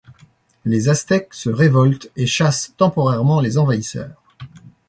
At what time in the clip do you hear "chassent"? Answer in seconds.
2.25-2.73